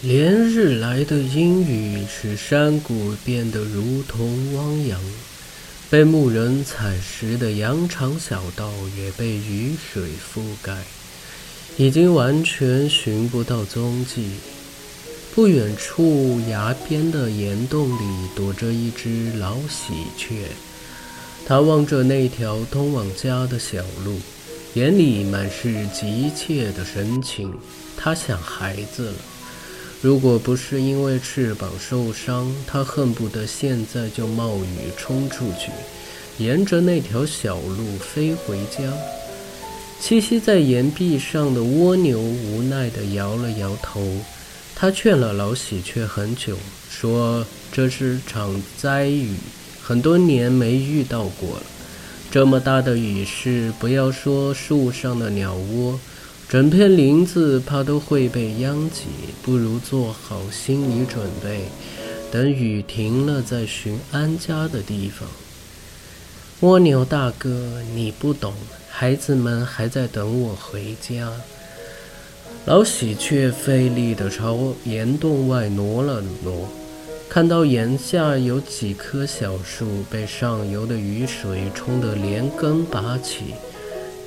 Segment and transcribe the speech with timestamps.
[0.00, 5.00] 连日来的阴雨使山谷变得如同汪洋，
[5.90, 10.76] 被牧人采食的羊肠小道也被雨水覆盖，
[11.76, 14.30] 已经完全寻不到踪迹。
[15.34, 20.46] 不远处崖边的岩洞里躲着一只老喜鹊，
[21.44, 24.20] 它望着那条通往家的小路，
[24.74, 27.52] 眼里满是急切的神情。
[27.96, 29.14] 它想孩子了。
[30.00, 35.72] 如果不是因为翅膀受伤，它恨不得现在就冒雨冲出去，
[36.38, 38.84] 沿着那条小路飞回家。
[40.00, 44.00] 栖息在岩壁上的蜗牛无奈地摇了摇头。
[44.76, 46.56] 他劝了老喜鹊很久，
[46.88, 49.34] 说这是场灾雨，
[49.82, 51.62] 很多年没遇到过了。
[52.30, 55.98] 这么大的雨势，不要说树上的鸟窝。
[56.48, 59.04] 整片林子怕都会被殃及，
[59.42, 61.66] 不如做好心理准备，
[62.32, 65.28] 等雨停了再寻安家的地方。
[66.60, 68.54] 蜗牛大哥，你不懂，
[68.88, 71.30] 孩子们还在等我回家。
[72.64, 76.66] 老喜鹊费力地朝岩洞外挪了挪，
[77.28, 83.52] 看到岩下有几棵小树被上游的雨水冲得连根拔起。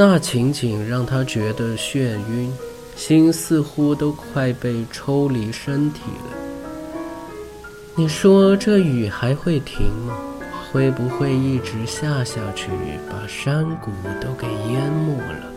[0.00, 2.52] 那情景让他觉得眩晕，
[2.94, 6.94] 心似乎都快被抽离身体了。
[7.96, 10.16] 你说这雨还会停吗？
[10.70, 12.70] 会不会一直下下去，
[13.10, 15.52] 把山谷都给淹没了？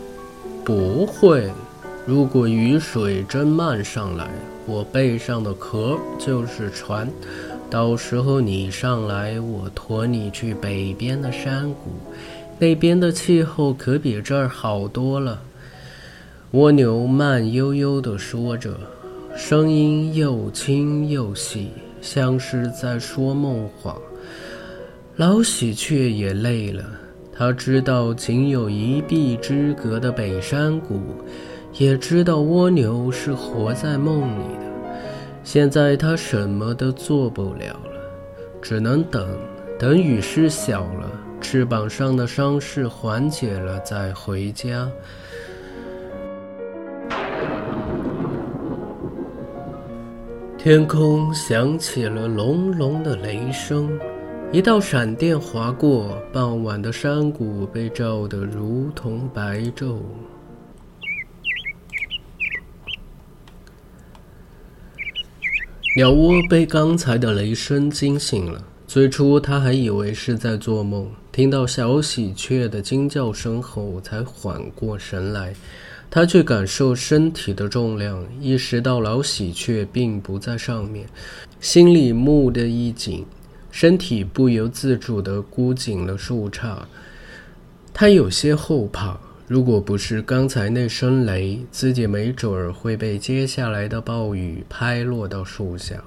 [0.64, 1.48] 不会。
[2.04, 4.28] 如果雨水真漫上来，
[4.66, 7.08] 我背上的壳就是船，
[7.70, 11.92] 到时候你上来，我驮你去北边的山谷。
[12.58, 15.40] 那边的气候可比这儿好多了。
[16.52, 18.78] 蜗牛慢悠悠地说着，
[19.34, 21.70] 声音又轻又细，
[22.00, 23.96] 像是在说梦话。
[25.16, 26.84] 老喜鹊也累了，
[27.32, 31.00] 他知道仅有一臂之隔的北山谷，
[31.78, 34.72] 也知道蜗牛是活在梦里的。
[35.42, 38.00] 现在他什么都做不了了，
[38.60, 39.26] 只能等，
[39.78, 41.10] 等雨势小了。
[41.42, 44.88] 翅膀上的伤势缓解了，再回家。
[50.56, 53.98] 天空响起了隆隆的雷声，
[54.52, 59.98] 一道闪电划过，傍晚的山谷被照得如同白昼。
[65.96, 68.64] 鸟窝被刚才的雷声惊醒了。
[68.86, 75.54] 最初，他还以为是在做梦，听到小喜鹊的惊叫声后，才缓过神来。
[76.10, 81.06] 他去感受身体的重量，意识到老喜鹊并不在上面，
[81.58, 83.24] 心里蓦地一紧，
[83.70, 86.76] 身体不由自主地箍紧了树杈。
[87.94, 89.18] 他有些后怕，
[89.48, 96.04] 如果不是刚才那声雷，自己没准儿会被接下来的暴雨拍落到树下。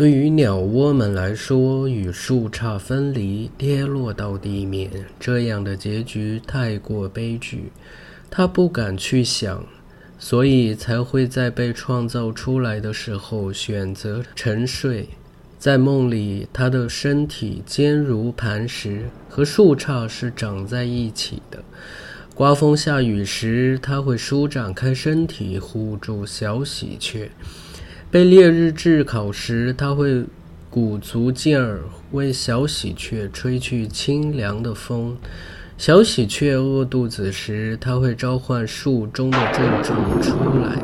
[0.00, 4.90] 对于鸟窝们来说，与树杈分离，跌落到地面，
[5.20, 7.70] 这样的结局太过悲剧，
[8.30, 9.62] 他不敢去想，
[10.18, 15.06] 所以才会在被创造出来的时候选择沉睡。
[15.58, 21.62] 在梦里，他的身体坚如磐石，和树杈是长在一起的。
[22.34, 27.30] 刮风下雨时，他会舒展开身体，护住小喜鹊。
[28.10, 30.24] 被烈日炙烤时，他会
[30.68, 35.14] 鼓足劲儿为小喜鹊吹去清凉的风；
[35.78, 40.82] 小喜鹊饿肚子时，他会召唤树中的蛀虫出来。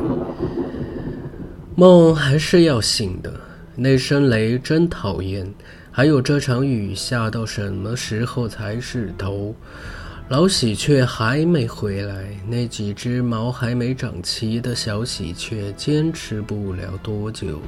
[1.75, 3.33] 梦还是要醒的，
[3.75, 5.53] 那声雷真讨厌，
[5.91, 9.53] 还有这场雨下到什么时候才是头？
[10.29, 17.61] 老喜鹊还没回来，那几只毛还没长齐的小喜鹊坚持不了多久。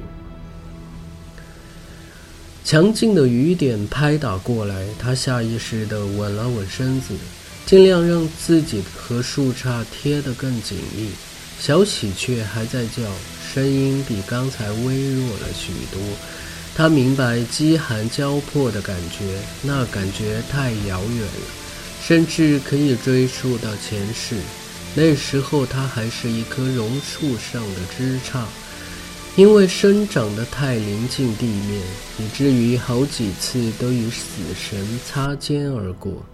[2.62, 7.14] 强劲的雨点拍打过来，它下意识地稳了稳身子，
[7.64, 11.12] 尽量让自己和树杈贴得更紧密。
[11.58, 13.02] 小喜鹊还在叫，
[13.54, 15.98] 声音比刚才微弱了许多。
[16.74, 21.59] 它明白饥寒交迫的感觉，那感觉太遥远了。
[22.02, 24.36] 甚至可以追溯到前世，
[24.94, 28.44] 那时候它还是一棵榕树上的枝杈，
[29.36, 31.80] 因为生长得太临近地面，
[32.18, 36.24] 以至于好几次都与死神擦肩而过。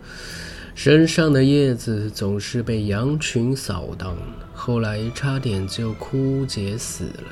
[0.74, 4.16] 身上的叶子总是被羊群扫荡，
[4.54, 7.24] 后来差点就枯竭死了。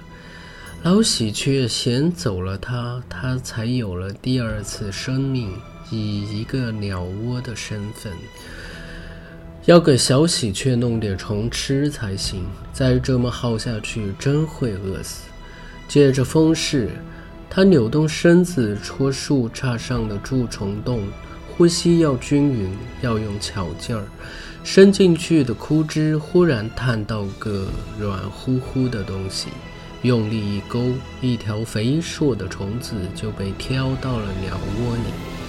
[0.82, 5.50] 老喜鹊衔走了它，它才有了第二次生命，
[5.90, 8.12] 以一个鸟窝的身份。
[9.66, 15.24] 要给小喜鹊弄点虫吃才行，再这么耗下去，真会饿死。
[15.88, 16.90] 借着风势，
[17.48, 21.02] 它扭动身子戳树杈上的蛀虫洞，
[21.48, 24.04] 呼吸要均匀，要用巧劲儿。
[24.62, 27.66] 伸进去的枯枝忽然探到个
[27.98, 29.48] 软乎乎的东西，
[30.02, 35.43] 用力一勾，一条肥硕的虫子就被挑到了鸟窝里。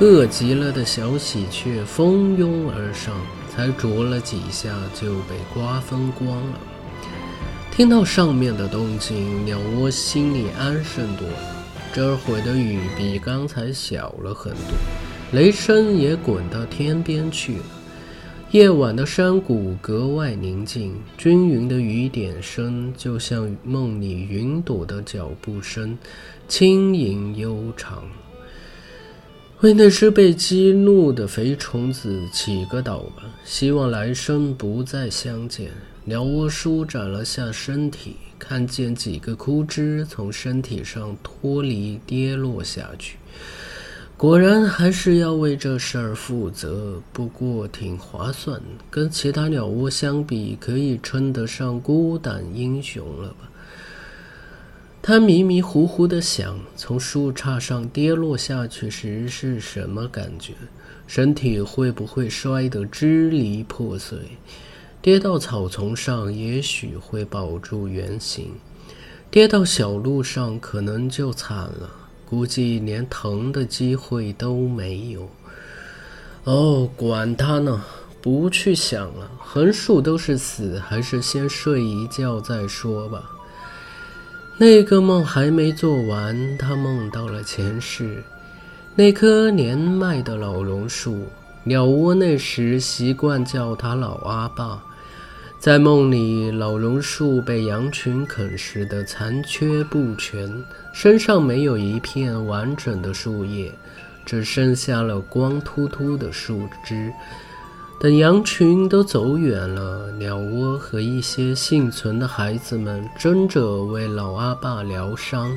[0.00, 3.14] 饿极了的小喜鹊蜂拥而上。
[3.50, 6.60] 才啄了几下就被瓜分光了。
[7.72, 11.56] 听到上面的动静，鸟窝心里安生多了。
[11.92, 14.60] 这会的雨比刚才小了很多，
[15.32, 17.64] 雷声也滚到天边去了。
[18.52, 25.98] 夜晚的山谷格外宁静，均匀的雨点声就像梦里云朵的脚步声，
[26.46, 28.04] 轻盈悠长。
[29.62, 35.70] 为那只被激怒的肥虫子祈个祷吧，希望来生不再相见。
[36.02, 43.18] 鸟窝舒展了下身体，看见几个枯枝从身体上脱离，跌落下去。
[44.16, 48.58] 果然还是要为这事儿负责，不过挺划算，
[48.88, 53.50] 跟其他鸟窝相比，可以称得上孤胆英雄了吧。
[55.02, 60.52] 他迷迷糊糊的想：从树杈上跌落下去时是什么感觉？
[61.06, 64.18] 身体会不会摔得支离破碎？
[65.00, 68.48] 跌到草丛上，也许会保住原形；
[69.30, 71.90] 跌到小路上，可能就惨了，
[72.26, 75.30] 估计连疼的机会都没有。
[76.44, 77.82] 哦，管他呢，
[78.20, 79.30] 不去想了。
[79.38, 83.30] 横竖都是死，还是先睡一觉再说吧。
[84.62, 88.22] 那个梦还没做完，他梦到了前世。
[88.94, 91.28] 那棵年迈的老榕树，
[91.64, 94.82] 鸟窝那时习惯叫它老阿爸。
[95.58, 100.62] 在梦里，老榕树被羊群啃食的残缺不全，
[100.92, 103.72] 身上没有一片完整的树叶，
[104.26, 107.10] 只剩下了光秃秃的树枝。
[108.00, 115.54] 等羊群都走远了，鸟窝和一些幸存的孩子们争着为老阿爸疗伤。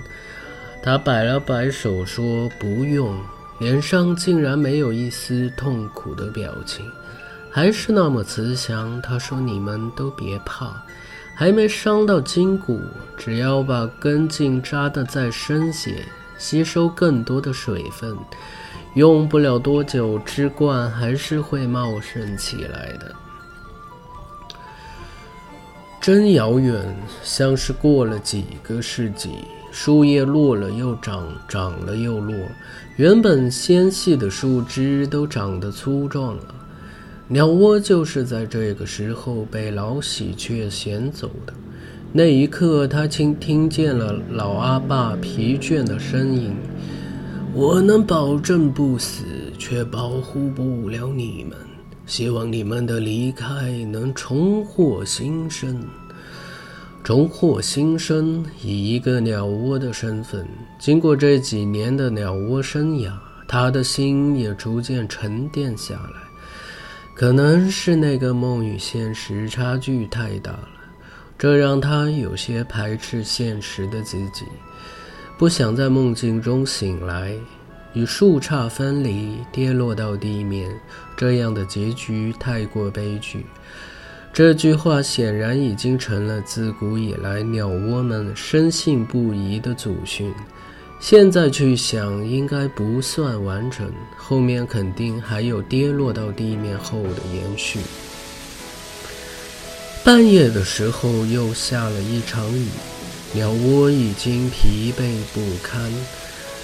[0.83, 3.17] 他摆了摆手说：“不用。”
[3.59, 6.85] 脸上竟然没有一丝痛苦的表情，
[7.49, 9.01] 还是那么慈祥。
[9.01, 10.83] 他说：“你们都别怕，
[11.33, 12.81] 还没伤到筋骨，
[13.15, 16.03] 只要把根茎扎得再深些，
[16.37, 18.17] 吸收更多的水分。”
[18.95, 23.11] 用不了多久，枝冠还是会茂盛起来的。
[25.99, 29.31] 真遥远，像是过了几个世纪。
[29.71, 32.35] 树叶落了又长，长了又落，
[32.95, 36.53] 原本纤细的树枝都长得粗壮了。
[37.27, 41.53] 鸟窝就是在这个时候被老喜鹊衔走的。
[42.11, 46.55] 那一刻，他听听见了老阿爸疲倦的声音。
[47.55, 49.23] 我能保证不死，
[49.59, 51.55] 却保护不了你们。
[52.07, 55.85] 希望你们的离开能重获新生。
[57.03, 60.47] 重获新生，以一个鸟窝的身份，
[60.79, 63.11] 经过这几年的鸟窝生涯，
[63.47, 66.21] 他的心也逐渐沉淀下来。
[67.13, 70.69] 可能是那个梦与现实差距太大了，
[71.37, 74.45] 这让他有些排斥现实的自己。
[75.37, 77.33] 不想在梦境中醒来，
[77.93, 80.69] 与树杈分离，跌落到地面，
[81.17, 83.45] 这样的结局太过悲剧。
[84.31, 90.33] 这句话显然已经成了自古以来鸟窝们深信不疑的祖训。
[90.99, 97.79] 现在去想，应该不算完整，后面肯定还有跌落到地面后的延续。
[100.03, 102.67] 半夜的时候，又下了一场雨。
[103.33, 105.91] 鸟窝已经疲惫不堪，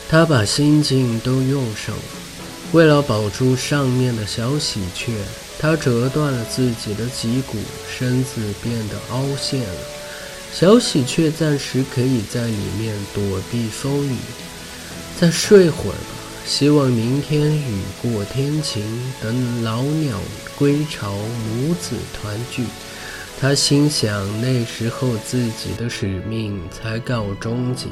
[0.08, 2.02] 它把心境都用上了。
[2.72, 5.14] 为了保住上面的小喜鹊，
[5.58, 7.58] 它折断了自己的脊骨，
[7.90, 9.80] 身子变得凹陷了。
[10.54, 14.16] 小喜鹊暂时可以在里面躲避风雨，
[15.20, 16.16] 再睡会儿吧。
[16.46, 18.84] 希望明天雨过天晴，
[19.22, 20.20] 等老鸟
[20.56, 22.64] 归巢，母子团聚。
[23.42, 27.88] 他心想，那时候自己的使命才告终结。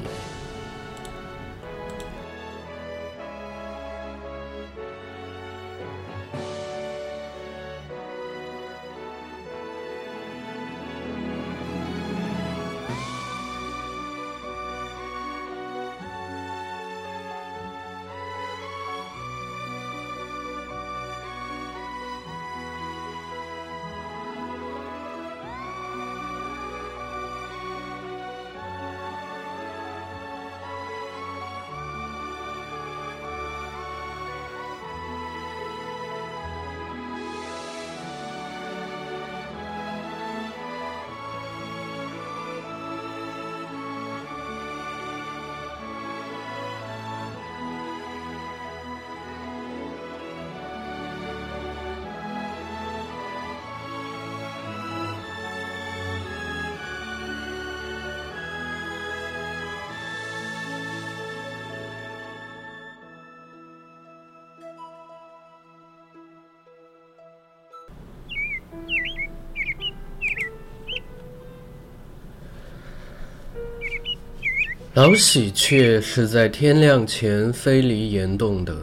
[74.97, 78.75] 老喜鹊是在天亮前飞离岩洞的。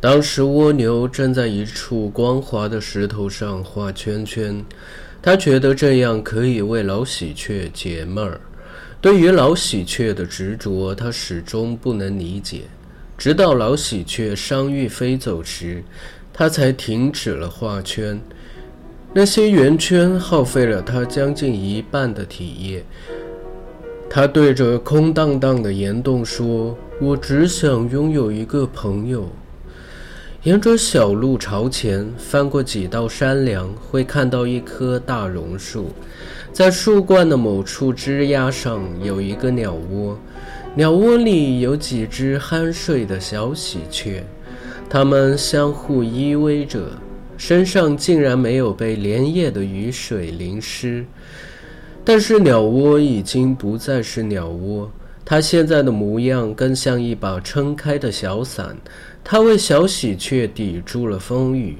[0.00, 4.64] 当时蜗牛正在一处光滑的石头上画圈圈，
[5.22, 8.40] 他觉得这样可以为老喜鹊解闷儿。
[9.00, 12.62] 对于老喜鹊的执着，他始终不能理解。
[13.16, 15.84] 直到老喜鹊伤愈飞走时，
[16.32, 18.20] 他才停止了画圈。
[19.14, 22.84] 那些圆圈耗费了他将近一半的体液。
[24.12, 29.30] 他对着空荡荡的岩洞说：“我只想拥有一个朋友。”
[30.42, 35.92] 沿着小路朝前，翻过几道山梁，会看到一棵大榕树，
[36.52, 40.18] 在树冠的某处枝桠上有一个鸟窝，
[40.74, 44.24] 鸟窝里有几只酣睡的小喜鹊，
[44.88, 46.80] 它们相互依偎着，
[47.36, 51.06] 身上竟然没有被连夜的雨水淋湿。
[52.04, 54.90] 但是鸟窝已经不再是鸟窝，
[55.24, 58.76] 它现在的模样更像一把撑开的小伞，
[59.22, 61.76] 它为小喜鹊抵住了风雨。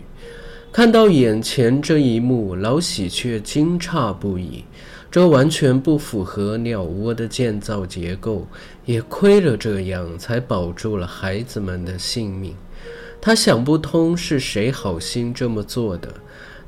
[0.73, 4.63] 看到眼前这一幕，老喜鹊惊诧不已，
[5.11, 8.47] 这完全不符合鸟窝的建造结构，
[8.85, 12.55] 也亏了这样才保住了孩子们的性命。
[13.21, 16.09] 他想不通是谁好心这么做的，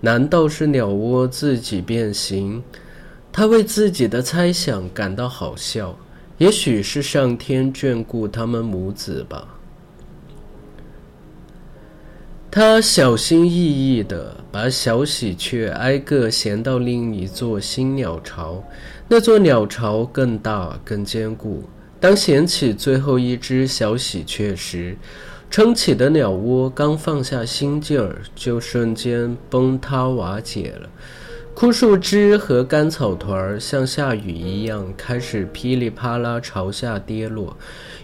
[0.01, 2.61] 难道是鸟窝自己变形？
[3.33, 5.99] 他为自己的猜想感到好笑，
[6.37, 9.49] 也许是上天眷顾他们母子吧。
[12.51, 18.63] 他小心翼翼地把小喜鹊挨个衔到另一座新鸟巢，
[19.09, 21.65] 那座鸟巢更大更坚固。
[21.99, 24.95] 当衔起最后一只小喜鹊时，
[25.51, 30.91] 撑起的鸟窝刚放下心劲儿，就瞬间崩塌瓦解了。
[31.55, 37.57] 枯树枝和干草团儿像下雨一样开始噼里啪啦朝下跌落，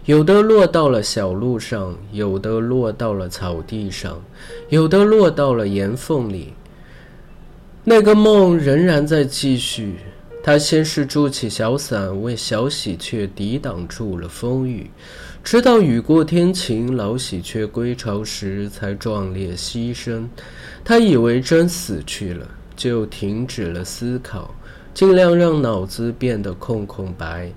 [0.05, 4.23] 有的落到了小路上，有的落到了草地上，
[4.69, 6.53] 有的落到了岩缝里。
[7.83, 9.97] 那个梦仍然在继续。
[10.41, 14.89] 他先是筑起小伞为小喜鹊抵挡住了风雨，
[15.43, 20.27] 直到雨过天晴，老喜鹊归巢时才壮烈牺牲。
[20.85, 22.47] 他以为真死去了。
[22.79, 24.55] 就停止了思考，
[24.95, 27.53] 尽量让脑子变得空空白。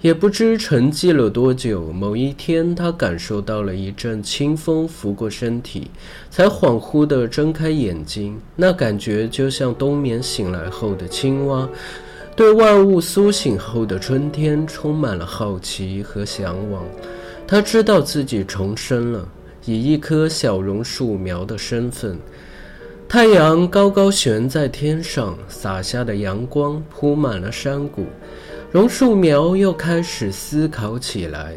[0.00, 5.90] 也不知沉寂了多久，某一天，他感受到了一阵清风拂过身体，
[6.30, 8.40] 才恍惚地睁开眼睛。
[8.56, 11.68] 那感觉就像冬眠醒来后的青蛙，
[12.34, 16.82] 对万物苏醒后的春天充满了好奇和向往。
[17.46, 19.28] 他知道自己重生了，
[19.66, 22.16] 以一棵小榕树苗的身份。
[23.10, 28.06] 太阳高高悬在天上，洒下的阳光铺满了山谷。
[28.70, 31.56] 榕树苗又开始思考起来，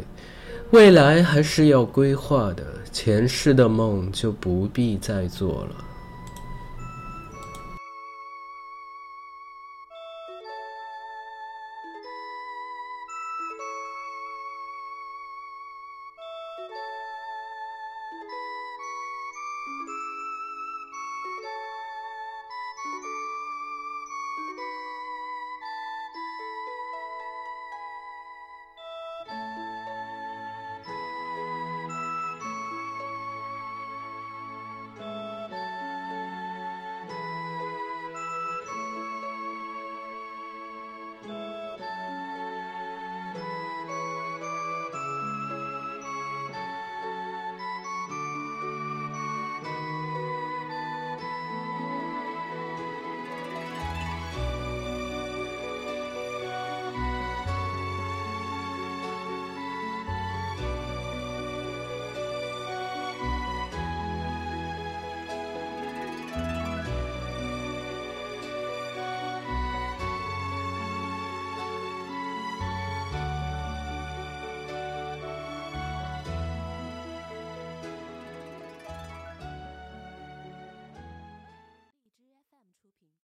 [0.72, 5.76] 未来还是要规划的，前世的梦就不必再做了。